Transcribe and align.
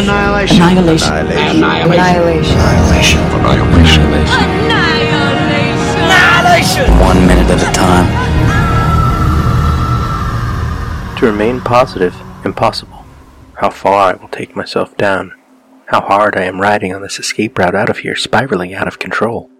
Annihilation. 0.00 0.62
Annihilation. 0.62 1.12
Annihilation. 1.12 1.62
Annihilation. 1.62 3.20
Annihilation. 3.20 4.02
Annihilation. 6.00 6.88
One 7.00 7.26
minute 7.26 7.50
at 7.50 7.60
a 7.60 7.70
time. 7.74 8.08
To 11.18 11.26
remain 11.26 11.60
positive, 11.60 12.18
impossible. 12.46 13.04
How 13.56 13.68
far 13.68 14.14
I 14.14 14.14
will 14.14 14.28
take 14.28 14.56
myself 14.56 14.96
down. 14.96 15.34
How 15.88 16.00
hard 16.00 16.34
I 16.34 16.44
am 16.44 16.62
riding 16.62 16.94
on 16.94 17.02
this 17.02 17.18
escape 17.18 17.58
route 17.58 17.74
out 17.74 17.90
of 17.90 17.98
here, 17.98 18.16
spiraling 18.16 18.72
out 18.72 18.88
of 18.88 18.98
control. 18.98 19.50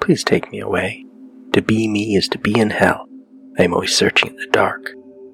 Please 0.00 0.24
take 0.24 0.50
me 0.50 0.60
away. 0.60 1.04
To 1.52 1.60
be 1.60 1.88
me 1.88 2.16
is 2.16 2.26
to 2.28 2.38
be 2.38 2.58
in 2.58 2.70
hell. 2.70 3.06
I 3.58 3.64
am 3.64 3.74
always 3.74 3.94
searching 3.94 4.30
in 4.30 4.36
the 4.36 4.46
dark. 4.46 4.92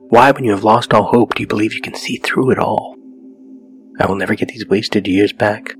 Why, 0.09 0.33
when 0.33 0.43
you 0.43 0.51
have 0.51 0.65
lost 0.65 0.93
all 0.93 1.05
hope, 1.05 1.37
do 1.37 1.45
you 1.45 1.47
believe 1.47 1.73
you 1.73 1.81
can 1.81 1.95
see 1.95 2.17
through 2.17 2.51
it 2.51 2.59
all? 2.59 2.98
I 3.99 4.07
will 4.07 4.17
never 4.17 4.35
get 4.35 4.49
these 4.49 4.67
wasted 4.67 5.07
years 5.09 5.33
back. 5.33 5.75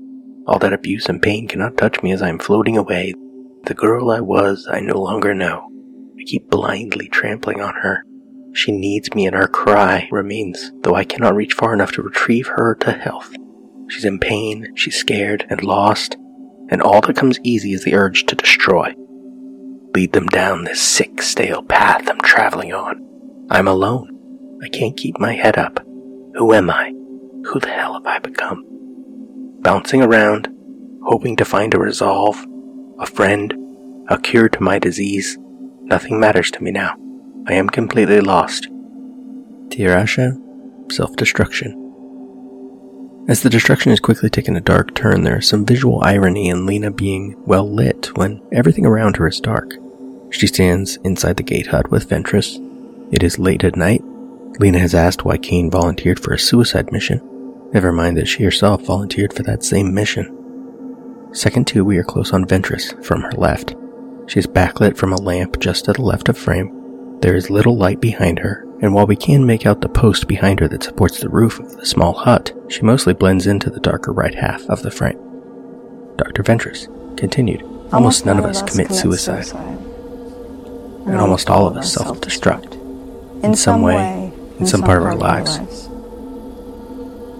All 0.45 0.59
that 0.59 0.73
abuse 0.73 1.07
and 1.07 1.21
pain 1.21 1.47
cannot 1.47 1.77
touch 1.77 2.01
me 2.03 2.11
as 2.11 2.21
I 2.21 2.29
am 2.29 2.39
floating 2.39 2.77
away. 2.77 3.13
The 3.63 3.73
girl 3.73 4.11
I 4.11 4.19
was, 4.19 4.67
I 4.69 4.79
no 4.79 4.99
longer 4.99 5.33
know. 5.33 5.69
I 6.19 6.23
keep 6.25 6.49
blindly 6.49 7.07
trampling 7.07 7.61
on 7.61 7.75
her. 7.75 8.03
She 8.53 8.71
needs 8.71 9.13
me 9.13 9.27
and 9.27 9.35
her 9.35 9.47
cry 9.47 10.09
remains, 10.11 10.71
though 10.81 10.95
I 10.95 11.03
cannot 11.03 11.35
reach 11.35 11.53
far 11.53 11.73
enough 11.73 11.91
to 11.93 12.01
retrieve 12.01 12.47
her 12.47 12.75
to 12.81 12.91
health. 12.91 13.33
She's 13.89 14.05
in 14.05 14.19
pain, 14.19 14.75
she's 14.75 14.95
scared 14.95 15.45
and 15.49 15.63
lost, 15.63 16.15
and 16.69 16.81
all 16.81 17.01
that 17.01 17.15
comes 17.15 17.39
easy 17.43 17.73
is 17.73 17.83
the 17.83 17.95
urge 17.95 18.25
to 18.25 18.35
destroy. 18.35 18.93
Lead 19.95 20.13
them 20.13 20.27
down 20.27 20.63
this 20.63 20.81
sick, 20.81 21.21
stale 21.21 21.63
path 21.63 22.09
I'm 22.09 22.19
traveling 22.19 22.73
on. 22.73 23.47
I'm 23.49 23.67
alone. 23.67 24.59
I 24.63 24.69
can't 24.69 24.97
keep 24.97 25.19
my 25.19 25.33
head 25.33 25.57
up. 25.57 25.79
Who 26.35 26.53
am 26.53 26.69
I? 26.69 26.93
Who 27.45 27.59
the 27.59 27.69
hell 27.69 27.93
have 27.93 28.05
I 28.05 28.19
become? 28.19 28.65
Bouncing 29.61 30.01
around, 30.01 30.47
hoping 31.03 31.35
to 31.37 31.45
find 31.45 31.73
a 31.73 31.79
resolve, 31.79 32.45
a 32.99 33.05
friend, 33.05 33.53
a 34.09 34.17
cure 34.17 34.49
to 34.49 34.63
my 34.63 34.79
disease. 34.79 35.37
Nothing 35.83 36.19
matters 36.19 36.51
to 36.51 36.63
me 36.63 36.71
now. 36.71 36.95
I 37.47 37.53
am 37.53 37.69
completely 37.69 38.21
lost. 38.21 38.67
Tirasha, 39.69 40.37
self 40.91 41.15
destruction. 41.15 41.75
As 43.27 43.43
the 43.43 43.49
destruction 43.49 43.91
is 43.91 43.99
quickly 43.99 44.29
taking 44.29 44.55
a 44.55 44.61
dark 44.61 44.95
turn, 44.95 45.23
there 45.23 45.37
is 45.37 45.47
some 45.47 45.65
visual 45.65 46.03
irony 46.03 46.49
in 46.49 46.65
Lena 46.65 46.91
being 46.91 47.35
well 47.45 47.69
lit 47.71 48.17
when 48.17 48.41
everything 48.51 48.85
around 48.85 49.17
her 49.17 49.27
is 49.27 49.39
dark. 49.39 49.73
She 50.31 50.47
stands 50.47 50.97
inside 51.03 51.37
the 51.37 51.43
gate 51.43 51.67
hut 51.67 51.91
with 51.91 52.09
Ventress. 52.09 52.57
It 53.11 53.23
is 53.23 53.39
late 53.39 53.63
at 53.63 53.75
night. 53.75 54.03
Lena 54.59 54.79
has 54.79 54.93
asked 54.93 55.23
why 55.23 55.37
Kane 55.37 55.71
volunteered 55.71 56.19
for 56.19 56.33
a 56.33 56.39
suicide 56.39 56.91
mission. 56.91 57.21
Never 57.71 57.93
mind 57.93 58.17
that 58.17 58.27
she 58.27 58.43
herself 58.43 58.81
volunteered 58.81 59.33
for 59.33 59.43
that 59.43 59.63
same 59.63 59.93
mission. 59.93 60.35
Second 61.31 61.65
two, 61.65 61.85
we 61.85 61.97
are 61.97 62.03
close 62.03 62.33
on 62.33 62.45
Ventress 62.45 63.03
from 63.05 63.21
her 63.21 63.31
left. 63.31 63.75
She 64.27 64.39
is 64.39 64.47
backlit 64.47 64.97
from 64.97 65.13
a 65.13 65.21
lamp 65.21 65.59
just 65.59 65.85
to 65.85 65.93
the 65.93 66.01
left 66.01 66.27
of 66.27 66.37
frame. 66.37 66.75
There 67.21 67.35
is 67.35 67.49
little 67.49 67.77
light 67.77 68.01
behind 68.01 68.39
her, 68.39 68.67
and 68.81 68.93
while 68.93 69.07
we 69.07 69.15
can 69.15 69.45
make 69.45 69.65
out 69.65 69.79
the 69.79 69.89
post 69.89 70.27
behind 70.27 70.59
her 70.59 70.67
that 70.67 70.83
supports 70.83 71.19
the 71.19 71.29
roof 71.29 71.59
of 71.59 71.77
the 71.77 71.85
small 71.85 72.13
hut, 72.13 72.53
she 72.67 72.81
mostly 72.81 73.13
blends 73.13 73.47
into 73.47 73.69
the 73.69 73.79
darker 73.79 74.11
right 74.11 74.35
half 74.35 74.63
of 74.69 74.81
the 74.81 74.91
frame. 74.91 75.19
Dr. 76.17 76.43
Ventress 76.43 76.87
continued. 77.17 77.63
Almost 77.93 78.25
none 78.25 78.39
of 78.39 78.45
us 78.45 78.61
commit 78.61 78.91
suicide, 78.91 79.47
and 81.07 81.17
almost 81.17 81.49
all 81.49 81.65
of 81.65 81.77
us 81.77 81.93
self 81.93 82.19
destruct 82.19 82.79
in 83.43 83.55
some 83.55 83.81
way, 83.81 84.28
in 84.59 84.67
some 84.67 84.81
part 84.81 84.99
of 84.99 85.05
our 85.05 85.15
lives. 85.15 85.87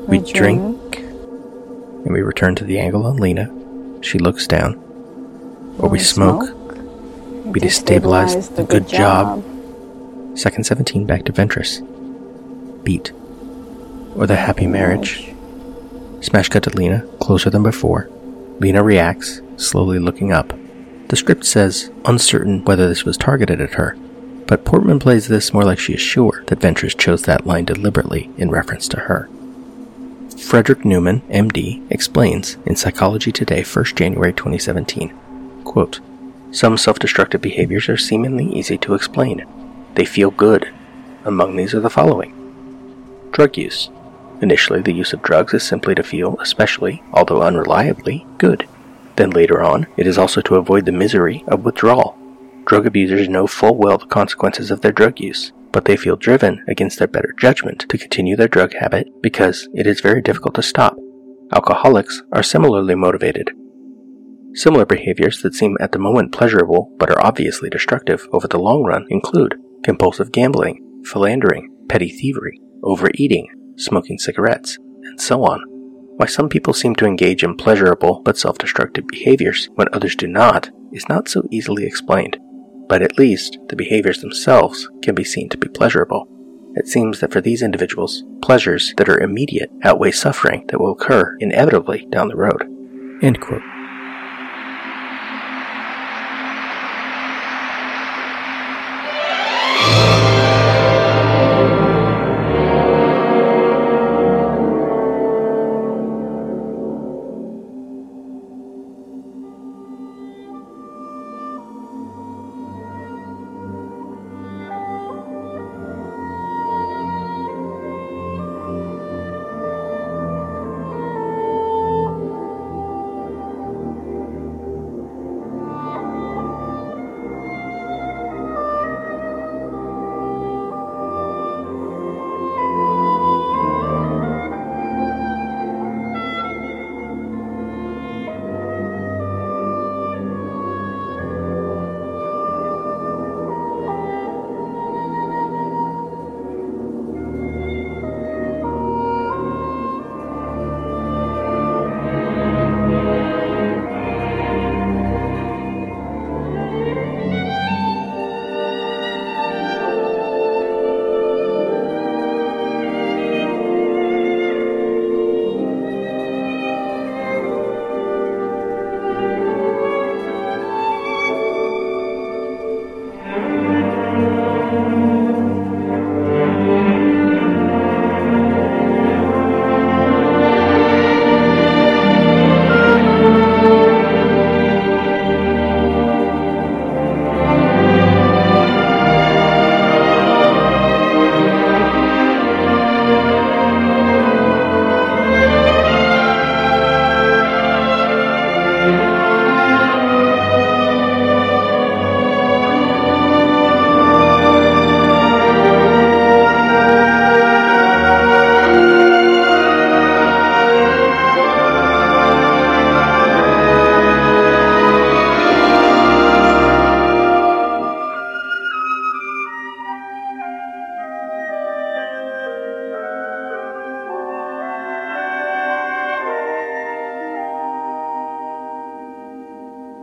We 0.08 0.20
drink, 0.20 0.98
and 0.98 2.14
we 2.14 2.22
return 2.22 2.56
to 2.56 2.64
the 2.64 2.80
angle 2.80 3.06
on 3.06 3.18
Lena. 3.18 3.54
She 4.02 4.18
looks 4.18 4.48
down. 4.48 4.76
Or 5.78 5.90
we 5.90 6.00
smoke. 6.00 6.56
We 7.46 7.60
destabilize 7.60 8.56
the 8.56 8.64
good 8.64 8.88
job. 8.88 9.44
Second 10.38 10.64
17 10.64 11.06
back 11.06 11.26
to 11.26 11.34
Ventress. 11.34 11.82
Beat. 12.84 13.12
Or 14.16 14.26
the 14.26 14.36
happy 14.36 14.68
marriage. 14.68 15.34
Smash 16.22 16.50
cut 16.50 16.64
to 16.64 16.70
Lena, 16.72 17.06
closer 17.20 17.50
than 17.50 17.64
before. 17.64 18.10
Lena 18.60 18.84
reacts, 18.84 19.42
slowly 19.58 20.00
looking 20.00 20.32
up. 20.32 20.54
The 21.10 21.16
script 21.16 21.46
says, 21.46 21.92
uncertain 22.06 22.64
whether 22.66 22.88
this 22.88 23.04
was 23.04 23.18
targeted 23.18 23.62
at 23.62 23.74
her, 23.74 23.98
but 24.50 24.66
Portman 24.66 24.98
plays 24.98 25.28
this 25.28 25.54
more 25.54 25.64
like 25.64 25.78
she 25.78 25.94
is 25.94 26.02
sure 26.02 26.44
that 26.48 26.58
Ventress 26.58 26.98
chose 26.98 27.22
that 27.22 27.46
line 27.46 27.66
deliberately 27.66 28.32
in 28.36 28.50
reference 28.50 28.88
to 28.88 29.02
her. 29.02 29.30
Fredric 30.30 30.82
Neuman, 30.82 31.22
MD, 31.30 31.86
explains 31.92 32.58
in 32.66 32.76
Psychology 32.76 33.32
Today, 33.32 33.62
1st 33.62 33.94
January 33.94 34.34
2017, 34.34 35.14
quote, 35.66 36.00
Some 36.50 36.78
self-destructive 36.78 37.42
behaviors 37.42 37.90
are 37.90 37.98
seemingly 37.98 38.46
easy 38.46 38.76
to 38.80 38.96
explain. 38.96 39.46
They 39.94 40.06
feel 40.06 40.32
good. 40.32 40.74
Among 41.26 41.56
these 41.56 41.76
are 41.76 41.80
the 41.80 41.92
following. 41.92 42.34
Drug 43.32 43.56
use. 43.56 43.92
Initially, 44.42 44.82
the 44.82 44.94
use 44.94 45.14
of 45.14 45.22
drugs 45.22 45.54
is 45.54 45.62
simply 45.62 45.94
to 45.94 46.02
feel, 46.02 46.40
especially, 46.40 47.04
although 47.14 47.42
unreliably, 47.42 48.26
good. 48.40 48.68
Then 49.16 49.30
later 49.30 49.62
on, 49.62 49.86
it 49.96 50.08
is 50.08 50.18
also 50.18 50.42
to 50.42 50.56
avoid 50.56 50.86
the 50.86 50.92
misery 50.92 51.44
of 51.48 51.64
withdrawal. 51.64 52.19
Drug 52.70 52.86
abusers 52.86 53.28
know 53.28 53.48
full 53.48 53.76
well 53.76 53.98
the 53.98 54.06
consequences 54.06 54.70
of 54.70 54.82
their 54.82 54.92
drug 54.92 55.20
use, 55.20 55.52
but 55.72 55.86
they 55.86 55.98
feel 55.98 56.16
driven 56.16 56.64
against 56.68 57.00
their 57.00 57.08
better 57.08 57.34
judgment 57.36 57.80
to 57.90 57.98
continue 57.98 58.36
their 58.36 58.48
drug 58.48 58.76
habit 58.76 59.08
because 59.24 59.68
it 59.74 59.88
is 59.88 60.02
very 60.02 60.22
difficult 60.22 60.54
to 60.54 60.62
stop. 60.62 60.96
Alcoholics 61.52 62.22
are 62.32 62.44
similarly 62.44 62.94
motivated. 62.94 63.50
Similar 64.54 64.86
behaviors 64.86 65.42
that 65.42 65.56
seem 65.56 65.78
at 65.80 65.94
the 65.94 65.98
moment 65.98 66.32
pleasurable 66.32 66.94
but 67.00 67.10
are 67.10 67.26
obviously 67.26 67.72
destructive 67.72 68.28
over 68.32 68.48
the 68.48 68.60
long 68.60 68.84
run 68.84 69.08
include 69.10 69.56
compulsive 69.84 70.32
gambling, 70.32 71.02
philandering, 71.06 71.76
petty 71.90 72.10
thievery, 72.10 72.62
overeating, 72.84 73.48
smoking 73.78 74.20
cigarettes, 74.20 74.78
and 75.06 75.20
so 75.20 75.44
on. 75.44 75.64
Why 76.18 76.28
some 76.28 76.50
people 76.50 76.76
seem 76.76 76.94
to 76.98 77.08
engage 77.08 77.44
in 77.44 77.58
pleasurable 77.58 78.22
but 78.24 78.38
self 78.38 78.60
destructive 78.60 79.08
behaviors 79.08 79.70
when 79.74 79.88
others 79.92 80.16
do 80.16 80.28
not 80.28 80.70
is 80.94 81.10
not 81.10 81.28
so 81.28 81.42
easily 81.50 81.88
explained 81.88 82.38
but 82.90 83.02
at 83.02 83.18
least 83.18 83.58
the 83.70 83.76
behaviors 83.76 84.20
themselves 84.20 84.90
can 85.02 85.16
be 85.16 85.24
seen 85.24 85.48
to 85.50 85.58
be 85.58 85.70
pleasurable. 85.70 86.28
It 86.76 86.88
seems 86.88 87.20
that 87.20 87.32
for 87.32 87.40
these 87.40 87.62
individuals, 87.62 88.24
pleasures 88.42 88.94
that 88.98 89.08
are 89.08 89.20
immediate 89.20 89.72
outweigh 89.84 90.12
suffering 90.12 90.66
that 90.68 90.80
will 90.80 90.92
occur 90.92 91.38
inevitably 91.40 92.08
down 92.12 92.28
the 92.28 92.36
road. 92.36 92.64
End 93.24 93.40
quote. 93.40 93.62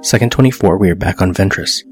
Second 0.06 0.30
24, 0.30 0.78
we 0.78 0.88
are 0.88 0.94
back 0.94 1.20
on 1.20 1.34
Ventress. 1.34 1.82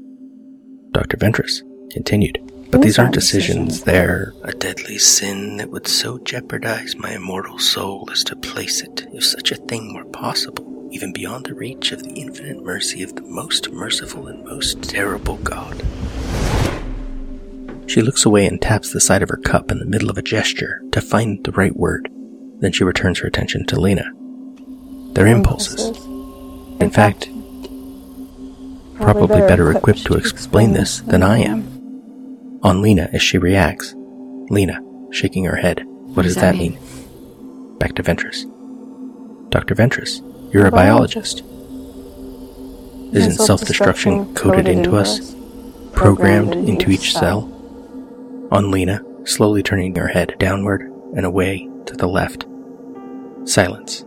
Dr. 0.93 1.17
Ventress 1.17 1.61
continued. 1.91 2.39
But 2.71 2.81
these 2.81 2.97
aren't 2.97 3.13
decisions, 3.13 3.83
they're 3.83 4.31
a 4.45 4.53
deadly 4.53 4.97
sin 4.99 5.57
that 5.57 5.69
would 5.69 5.85
so 5.85 6.19
jeopardize 6.19 6.95
my 6.95 7.15
immortal 7.15 7.59
soul 7.59 8.07
as 8.09 8.23
to 8.23 8.37
place 8.37 8.79
it, 8.79 9.05
if 9.11 9.25
such 9.25 9.51
a 9.51 9.57
thing 9.57 9.93
were 9.93 10.05
possible, 10.05 10.87
even 10.93 11.11
beyond 11.11 11.47
the 11.47 11.55
reach 11.55 11.91
of 11.91 12.03
the 12.03 12.13
infinite 12.13 12.63
mercy 12.63 13.03
of 13.03 13.17
the 13.17 13.21
most 13.23 13.69
merciful 13.71 14.27
and 14.27 14.45
most 14.45 14.81
terrible 14.81 15.35
God. 15.35 15.83
She 17.85 18.01
looks 18.01 18.25
away 18.25 18.47
and 18.47 18.61
taps 18.61 18.93
the 18.93 19.01
side 19.01 19.23
of 19.23 19.29
her 19.29 19.41
cup 19.43 19.71
in 19.71 19.79
the 19.79 19.85
middle 19.85 20.09
of 20.09 20.17
a 20.17 20.21
gesture 20.21 20.81
to 20.93 21.01
find 21.01 21.43
the 21.43 21.51
right 21.51 21.75
word. 21.75 22.09
Then 22.59 22.71
she 22.71 22.85
returns 22.85 23.19
her 23.19 23.27
attention 23.27 23.65
to 23.65 23.77
Lena. 23.77 24.09
Their 25.11 25.27
impulses. 25.27 25.97
In 26.79 26.91
fact, 26.91 27.27
probably 28.95 29.39
better 29.41 29.71
equipped 29.71 30.05
to 30.05 30.15
explain 30.15 30.73
this 30.73 31.01
than 31.01 31.23
I 31.23 31.39
am. 31.39 32.59
On 32.63 32.81
Lena 32.81 33.09
as 33.13 33.21
she 33.21 33.37
reacts. 33.37 33.93
Lena, 34.49 34.79
shaking 35.11 35.45
her 35.45 35.55
head. 35.55 35.83
What 35.85 36.23
does 36.23 36.35
that 36.35 36.55
mean? 36.55 36.79
Back 37.79 37.95
to 37.95 38.03
Ventress. 38.03 38.45
Dr. 39.49 39.75
Ventress, 39.75 40.21
you're 40.53 40.65
a 40.65 40.71
biologist. 40.71 41.43
Isn't 43.13 43.33
self 43.33 43.61
destruction 43.61 44.33
coded 44.33 44.67
into 44.67 44.95
us, 44.97 45.35
programmed 45.93 46.53
into 46.53 46.89
each 46.89 47.13
cell? 47.13 47.51
On 48.51 48.71
Lena, 48.71 49.03
slowly 49.25 49.63
turning 49.63 49.95
her 49.95 50.07
head 50.07 50.35
downward 50.39 50.81
and 51.15 51.25
away 51.25 51.69
to 51.85 51.95
the 51.95 52.07
left. 52.07 52.45
Silence. 53.45 54.03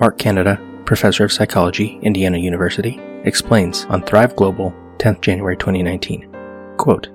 Mark 0.00 0.18
Canada, 0.18 0.60
professor 0.84 1.24
of 1.24 1.32
psychology, 1.32 1.98
Indiana 2.02 2.38
University, 2.38 3.00
explains 3.24 3.84
on 3.86 4.02
Thrive 4.02 4.36
Global, 4.36 4.74
10th 4.98 5.20
January 5.20 5.56
2019. 5.56 6.28
Quote, 6.76 7.08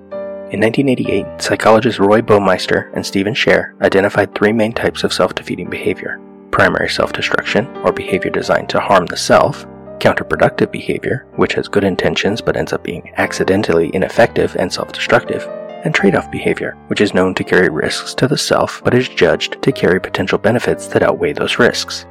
in 0.54 0.60
1988, 0.60 1.42
psychologists 1.42 2.00
Roy 2.00 2.22
Baumeister 2.22 2.94
and 2.94 3.04
Steven 3.04 3.34
Scher 3.34 3.74
identified 3.82 4.36
three 4.36 4.54
main 4.54 4.72
types 4.72 5.04
of 5.04 5.12
self 5.12 5.34
defeating 5.34 5.70
behavior 5.70 6.20
primary 6.52 6.88
self 6.88 7.12
destruction, 7.12 7.66
or 7.78 7.92
behavior 7.92 8.30
designed 8.30 8.70
to 8.70 8.80
harm 8.80 9.08
the 9.08 9.18
self, 9.18 9.66
counterproductive 9.98 10.72
behavior, 10.72 11.26
which 11.38 11.54
has 11.54 11.68
good 11.68 11.84
intentions 11.84 12.40
but 12.40 12.56
ends 12.56 12.72
up 12.72 12.84
being 12.84 13.12
accidentally 13.18 13.90
ineffective 13.96 14.56
and 14.58 14.72
self 14.72 14.92
destructive, 14.92 15.48
and 15.84 15.96
trade 15.96 16.14
off 16.14 16.30
behavior, 16.30 16.78
which 16.88 17.02
is 17.02 17.16
known 17.16 17.34
to 17.34 17.44
carry 17.44 17.70
risks 17.70 18.14
to 18.14 18.28
the 18.28 18.38
self 18.38 18.84
but 18.84 18.94
is 18.94 19.10
judged 19.10 19.60
to 19.64 19.72
carry 19.72 20.00
potential 20.00 20.38
benefits 20.38 20.86
that 20.86 21.02
outweigh 21.02 21.34
those 21.34 21.58
risks. 21.58 22.06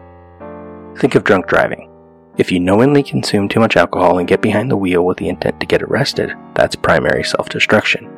Think 0.98 1.14
of 1.14 1.22
drunk 1.22 1.46
driving. 1.46 1.91
If 2.38 2.50
you 2.50 2.60
knowingly 2.60 3.02
consume 3.02 3.46
too 3.46 3.60
much 3.60 3.76
alcohol 3.76 4.18
and 4.18 4.26
get 4.26 4.40
behind 4.40 4.70
the 4.70 4.76
wheel 4.76 5.04
with 5.04 5.18
the 5.18 5.28
intent 5.28 5.60
to 5.60 5.66
get 5.66 5.82
arrested, 5.82 6.32
that's 6.54 6.74
primary 6.74 7.22
self 7.24 7.50
destruction. 7.50 8.10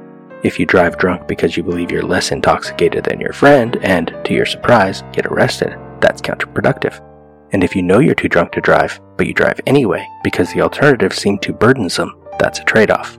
If 0.44 0.60
you 0.60 0.66
drive 0.66 0.98
drunk 0.98 1.26
because 1.26 1.56
you 1.56 1.64
believe 1.64 1.90
you're 1.90 2.02
less 2.02 2.30
intoxicated 2.30 3.04
than 3.04 3.18
your 3.18 3.32
friend 3.32 3.76
and, 3.82 4.14
to 4.24 4.32
your 4.32 4.46
surprise, 4.46 5.02
get 5.12 5.26
arrested, 5.26 5.76
that's 6.00 6.22
counterproductive. 6.22 7.00
And 7.52 7.64
if 7.64 7.74
you 7.74 7.82
know 7.82 7.98
you're 7.98 8.14
too 8.14 8.28
drunk 8.28 8.52
to 8.52 8.60
drive, 8.60 9.00
but 9.16 9.26
you 9.26 9.34
drive 9.34 9.60
anyway 9.66 10.06
because 10.22 10.52
the 10.52 10.60
alternatives 10.60 11.16
seem 11.16 11.38
too 11.38 11.52
burdensome, 11.52 12.14
that's 12.38 12.60
a 12.60 12.64
trade 12.64 12.92
off. 12.92 13.18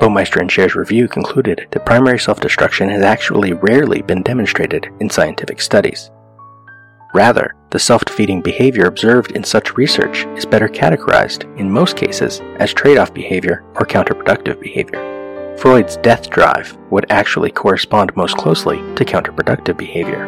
Baumeister 0.00 0.40
and 0.40 0.50
Scher's 0.50 0.74
review 0.74 1.06
concluded 1.06 1.68
that 1.70 1.86
primary 1.86 2.18
self 2.18 2.40
destruction 2.40 2.88
has 2.88 3.02
actually 3.02 3.52
rarely 3.52 4.02
been 4.02 4.22
demonstrated 4.22 4.88
in 4.98 5.08
scientific 5.08 5.60
studies. 5.60 6.10
Rather, 7.14 7.54
the 7.70 7.78
self 7.78 8.04
defeating 8.04 8.42
behavior 8.42 8.86
observed 8.86 9.30
in 9.32 9.44
such 9.44 9.76
research 9.76 10.26
is 10.36 10.44
better 10.44 10.68
categorized, 10.68 11.44
in 11.56 11.70
most 11.70 11.96
cases, 11.96 12.40
as 12.58 12.74
trade 12.74 12.98
off 12.98 13.14
behavior 13.14 13.62
or 13.76 13.86
counterproductive 13.86 14.60
behavior. 14.60 15.56
Freud's 15.56 15.96
death 15.98 16.28
drive 16.28 16.76
would 16.90 17.06
actually 17.10 17.52
correspond 17.52 18.14
most 18.16 18.36
closely 18.36 18.78
to 18.96 19.04
counterproductive 19.04 19.76
behavior. 19.76 20.26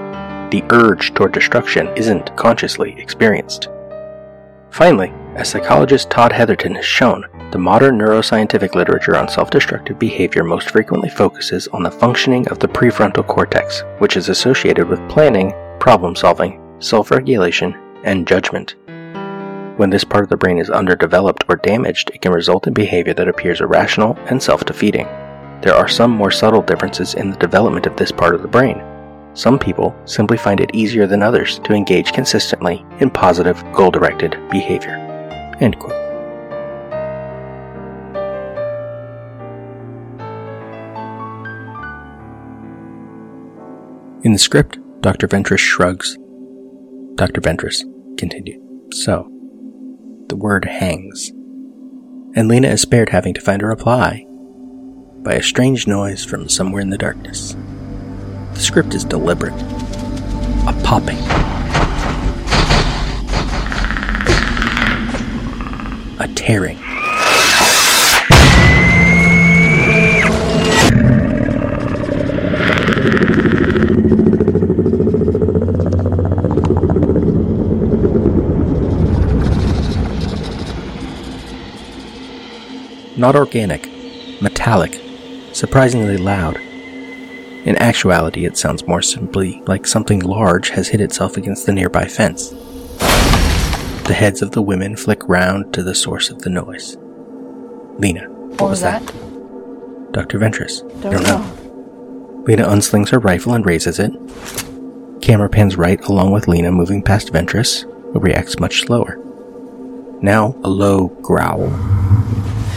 The 0.53 0.62
urge 0.71 1.12
toward 1.12 1.33
destruction 1.33 1.88
isn't 1.97 2.37
consciously 2.37 2.94
experienced. 2.99 3.69
Finally, 4.71 5.12
as 5.35 5.49
psychologist 5.49 6.09
Todd 6.09 6.31
Heatherton 6.31 6.77
has 6.77 6.85
shown, 6.85 7.27
the 7.50 7.59
modern 7.59 7.99
neuroscientific 7.99 8.77
literature 8.77 9.17
on 9.17 9.29
self 9.29 9.50
destructive 9.50 9.99
behavior 9.99 10.44
most 10.44 10.71
frequently 10.71 11.09
focuses 11.09 11.67
on 11.69 11.83
the 11.83 11.91
functioning 11.91 12.47
of 12.47 12.61
the 12.61 12.69
prefrontal 12.69 13.27
cortex, 13.27 13.83
which 13.99 14.17
is 14.17 14.29
associated 14.29 14.88
with 14.88 15.09
planning, 15.09 15.53
problem 15.81 16.15
solving, 16.15 16.62
self 16.78 17.11
regulation, 17.11 17.75
and 18.05 18.26
judgment. 18.26 18.76
When 19.76 19.90
this 19.90 20.05
part 20.05 20.25
of 20.25 20.31
the 20.31 20.37
brain 20.37 20.58
is 20.58 20.70
underdeveloped 20.70 21.44
or 21.49 21.56
damaged, 21.56 22.11
it 22.14 22.23
can 22.23 22.32
result 22.32 22.67
in 22.67 22.73
behavior 22.73 23.12
that 23.14 23.28
appears 23.28 23.61
irrational 23.61 24.17
and 24.26 24.43
self 24.43 24.64
defeating. 24.64 25.06
There 25.61 25.75
are 25.75 25.88
some 25.88 26.11
more 26.11 26.31
subtle 26.31 26.62
differences 26.62 27.14
in 27.14 27.31
the 27.31 27.37
development 27.37 27.87
of 27.87 27.96
this 27.96 28.12
part 28.12 28.35
of 28.35 28.42
the 28.42 28.49
brain. 28.49 28.83
Some 29.35 29.59
people 29.59 29.95
simply 30.06 30.38
find 30.38 30.61
it 30.61 30.75
easier 30.75 31.06
than 31.06 31.23
others 31.23 31.59
to 31.61 31.75
engage 31.75 32.12
consistently 32.12 32.87
in 33.00 33.11
positive, 33.11 33.62
goal 33.75 33.90
directed 33.90 34.38
behavior. 34.50 34.97
End 35.61 35.78
quote. 35.78 35.92
In 44.23 44.33
the 44.33 44.38
script, 44.38 44.78
Dr. 45.02 45.28
Ventress 45.28 45.59
shrugs. 45.59 46.18
Dr. 47.16 47.40
Ventress 47.40 47.82
continued. 48.18 48.61
So, 48.92 49.30
the 50.28 50.37
word 50.37 50.66
hangs. 50.66 51.30
And 52.35 52.46
Lena 52.46 52.68
is 52.68 52.82
spared 52.82 53.08
having 53.08 53.32
to 53.32 53.40
find 53.40 53.62
a 53.62 53.66
reply 53.66 54.26
by 55.23 55.32
a 55.32 55.42
strange 55.42 55.87
noise 55.87 56.23
from 56.23 56.50
somewhere 56.50 56.82
in 56.82 56.90
the 56.90 56.99
darkness. 56.99 57.56
The 58.52 58.61
script 58.61 58.92
is 58.92 59.02
deliberate. 59.02 59.54
A 60.68 60.78
popping. 60.85 61.16
A 66.20 66.28
tearing. 66.35 66.78
Not 83.16 83.35
organic, 83.35 83.90
metallic, 84.42 85.00
surprisingly 85.52 86.16
loud. 86.16 86.58
In 87.66 87.76
actuality, 87.76 88.44
it 88.44 88.56
sounds 88.56 88.87
more 88.87 89.02
simply 89.02 89.62
like 89.66 89.87
something 89.87 90.20
large 90.20 90.68
has 90.70 90.88
hit 90.88 91.00
itself 91.00 91.37
against 91.37 91.66
the 91.66 91.73
nearby 91.73 92.04
fence. 92.04 92.50
The 94.06 94.14
heads 94.16 94.42
of 94.42 94.52
the 94.52 94.62
women 94.62 94.96
flick 94.96 95.26
round 95.28 95.75
to 95.75 95.82
the 95.82 95.94
source 95.94 96.30
of 96.30 96.42
the 96.42 96.50
noise. 96.50 96.96
Lena, 97.99 98.28
what, 98.28 98.61
what 98.61 98.70
was 98.70 98.82
that? 98.82 99.04
that? 99.04 100.12
Dr. 100.12 100.38
Ventress. 100.38 100.80
Don't, 101.02 101.12
Don't 101.12 101.23
know. 101.25 101.38
know. 101.38 102.42
Lena 102.46 102.68
unslings 102.68 103.08
her 103.08 103.18
rifle 103.18 103.54
and 103.54 103.66
raises 103.66 103.99
it. 103.99 104.12
Camera 105.20 105.49
pans 105.49 105.76
right 105.76 106.00
along 106.04 106.30
with 106.30 106.46
Lena 106.46 106.70
moving 106.70 107.02
past 107.02 107.32
Ventress, 107.32 107.82
who 108.12 108.20
reacts 108.20 108.61
much 108.61 108.82
slower. 108.82 109.18
Now, 110.23 110.54
a 110.62 110.68
low 110.68 111.08
growl 111.08 111.68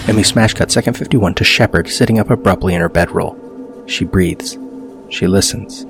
and 0.10 0.18
we 0.18 0.24
smash 0.24 0.56
cut 0.56 0.72
second 0.72 0.96
51 0.96 1.36
to 1.36 1.44
Shepard 1.44 1.88
sitting 1.88 2.18
up 2.18 2.32
abruptly 2.32 2.74
in 2.74 2.82
her 2.82 2.89
bedroll. 2.89 3.38
She 3.86 4.06
breathes. 4.06 4.58
She 5.12 5.28
listens. 5.28 5.82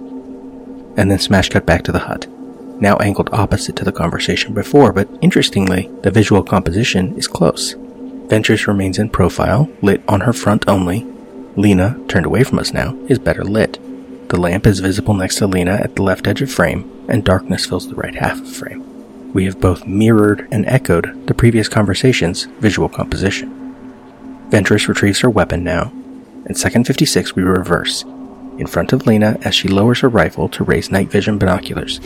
And 0.97 1.09
then 1.09 1.19
smash 1.19 1.47
cut 1.47 1.65
back 1.65 1.83
to 1.83 1.93
the 1.93 1.99
hut, 1.99 2.27
now 2.81 2.97
angled 2.97 3.29
opposite 3.31 3.77
to 3.77 3.85
the 3.85 3.93
conversation 3.93 4.53
before, 4.53 4.91
but 4.91 5.07
interestingly, 5.21 5.89
the 6.03 6.11
visual 6.11 6.43
composition 6.43 7.17
is 7.17 7.29
close. 7.29 7.75
Ventress 8.27 8.67
remains 8.67 8.99
in 8.99 9.09
profile, 9.09 9.69
lit 9.81 10.03
on 10.05 10.19
her 10.21 10.33
front 10.33 10.67
only. 10.67 11.07
Lena, 11.55 11.97
turned 12.09 12.25
away 12.25 12.43
from 12.43 12.59
us 12.59 12.73
now, 12.73 12.97
is 13.07 13.19
better 13.19 13.45
lit. 13.45 13.79
The 14.27 14.39
lamp 14.39 14.67
is 14.67 14.81
visible 14.81 15.13
next 15.13 15.37
to 15.37 15.47
Lena 15.47 15.75
at 15.75 15.95
the 15.95 16.03
left 16.03 16.27
edge 16.27 16.41
of 16.41 16.51
frame, 16.51 17.05
and 17.07 17.23
darkness 17.23 17.65
fills 17.65 17.87
the 17.87 17.95
right 17.95 18.15
half 18.15 18.41
of 18.41 18.53
frame. 18.53 19.31
We 19.31 19.45
have 19.45 19.61
both 19.61 19.87
mirrored 19.87 20.45
and 20.51 20.65
echoed 20.65 21.25
the 21.27 21.33
previous 21.33 21.69
conversation's 21.69 22.43
visual 22.59 22.89
composition. 22.89 23.58
Ventress 24.49 24.87
retrieves 24.87 25.19
her 25.19 25.29
weapon 25.29 25.63
now. 25.63 25.91
In 26.47 26.55
second 26.55 26.85
56, 26.87 27.35
we 27.35 27.43
reverse, 27.43 28.03
in 28.57 28.65
front 28.65 28.93
of 28.93 29.05
Lena 29.05 29.37
as 29.43 29.53
she 29.53 29.67
lowers 29.67 29.99
her 29.99 30.09
rifle 30.09 30.49
to 30.49 30.63
raise 30.63 30.89
night 30.89 31.09
vision 31.09 31.37
binoculars. 31.37 31.99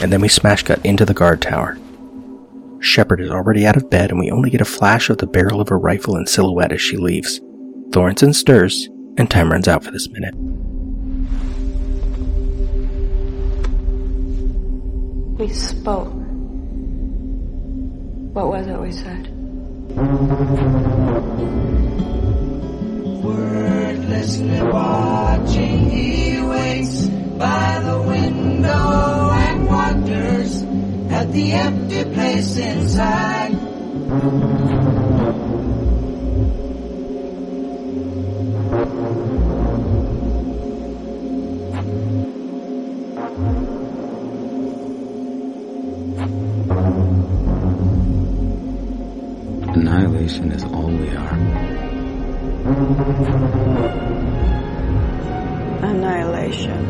And 0.00 0.12
then 0.12 0.20
we 0.20 0.28
smash 0.28 0.64
cut 0.64 0.84
into 0.84 1.04
the 1.04 1.14
guard 1.14 1.40
tower. 1.40 1.78
Shepard 2.80 3.20
is 3.20 3.30
already 3.30 3.66
out 3.66 3.76
of 3.76 3.88
bed, 3.88 4.10
and 4.10 4.18
we 4.18 4.32
only 4.32 4.50
get 4.50 4.60
a 4.60 4.66
flash 4.66 5.08
of 5.10 5.18
the 5.18 5.26
barrel 5.26 5.60
of 5.60 5.68
her 5.68 5.78
rifle 5.78 6.16
in 6.16 6.26
silhouette 6.26 6.72
as 6.72 6.82
she 6.82 6.96
leaves. 6.96 7.40
Thorensen 7.90 8.34
stirs, 8.34 8.88
and 9.16 9.30
time 9.30 9.52
runs 9.52 9.68
out 9.68 9.84
for 9.84 9.92
this 9.92 10.08
minute. 10.08 10.34
We 15.38 15.48
spoke. 15.48 16.12
What 18.34 18.48
was 18.48 18.66
it 18.66 18.80
we 18.80 18.90
said? 18.90 19.43
Wordlessly 23.22 24.62
watching, 24.62 25.90
he 25.90 26.40
waits 26.42 27.06
by 27.38 27.80
the 27.80 28.02
window 28.02 29.30
and 29.30 29.66
wonders 29.68 30.62
at 31.12 31.30
the 31.30 31.52
empty 31.52 32.04
place 32.12 32.56
inside. 32.56 33.54
Annihilation 50.24 50.52
is 50.52 50.64
all 50.64 50.86
we 50.86 51.14
are. 51.14 51.34
Annihilation. 55.84 56.80